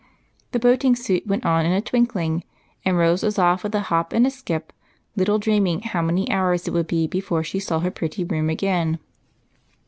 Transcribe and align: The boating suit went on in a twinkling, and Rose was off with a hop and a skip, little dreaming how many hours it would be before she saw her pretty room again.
The 0.51 0.57
boating 0.57 0.95
suit 0.95 1.27
went 1.27 1.45
on 1.45 1.63
in 1.63 1.73
a 1.73 1.79
twinkling, 1.79 2.43
and 2.83 2.97
Rose 2.97 3.21
was 3.21 3.37
off 3.37 3.61
with 3.63 3.75
a 3.75 3.81
hop 3.81 4.13
and 4.13 4.25
a 4.25 4.31
skip, 4.31 4.73
little 5.15 5.37
dreaming 5.37 5.81
how 5.81 6.01
many 6.01 6.27
hours 6.31 6.67
it 6.67 6.71
would 6.71 6.87
be 6.87 7.05
before 7.05 7.43
she 7.43 7.59
saw 7.59 7.81
her 7.81 7.91
pretty 7.91 8.23
room 8.23 8.49
again. 8.49 8.97